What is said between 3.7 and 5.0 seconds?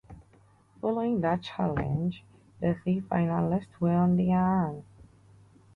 were on their own.